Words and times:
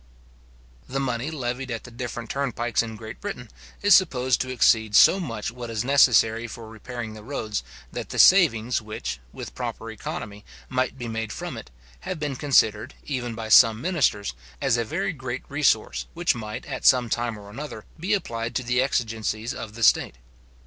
The 0.89 0.99
money 0.99 1.29
levied 1.29 1.69
at 1.69 1.83
the 1.83 1.91
different 1.91 2.31
turnpikes 2.31 2.81
in 2.81 2.95
Great 2.95 3.21
Britain, 3.21 3.51
is 3.83 3.95
supposed 3.95 4.41
to 4.41 4.49
exceed 4.49 4.95
so 4.95 5.19
much 5.19 5.51
what 5.51 5.69
is 5.69 5.83
necessary 5.85 6.47
for 6.47 6.67
repairing 6.67 7.13
the 7.13 7.21
roads, 7.21 7.61
that 7.91 8.09
the 8.09 8.17
savings 8.17 8.81
which, 8.81 9.19
with 9.31 9.53
proper 9.53 9.91
economy, 9.91 10.43
might 10.69 10.97
be 10.97 11.07
made 11.07 11.31
from 11.31 11.55
it, 11.55 11.69
have 11.99 12.17
been 12.17 12.35
considered, 12.35 12.95
even 13.05 13.35
by 13.35 13.47
some 13.49 13.79
ministers, 13.79 14.33
as 14.59 14.75
a 14.75 14.83
very 14.83 15.13
great 15.13 15.43
resource, 15.49 16.07
which 16.15 16.33
might, 16.33 16.65
at 16.65 16.83
some 16.83 17.07
time 17.07 17.37
or 17.37 17.51
another, 17.51 17.85
be 17.99 18.15
applied 18.15 18.55
to 18.55 18.63
the 18.63 18.81
exigencies 18.81 19.53
of 19.53 19.75
the 19.75 19.83
state. 19.83 20.15